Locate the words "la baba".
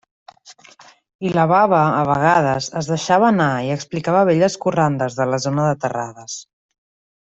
1.35-1.81